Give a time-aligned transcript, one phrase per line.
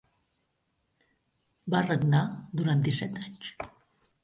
[1.75, 2.23] Va regnar
[2.63, 3.55] durant disset anys.